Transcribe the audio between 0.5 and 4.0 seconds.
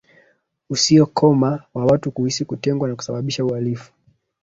usiokoma wa watu kuhisi kutengwa na kusababisha uhalifu